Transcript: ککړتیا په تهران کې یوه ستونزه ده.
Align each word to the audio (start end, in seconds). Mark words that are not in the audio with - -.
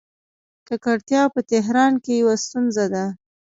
ککړتیا 0.67 1.23
په 1.33 1.41
تهران 1.51 1.93
کې 2.03 2.13
یوه 2.21 2.35
ستونزه 2.43 2.85
ده. 2.93 3.05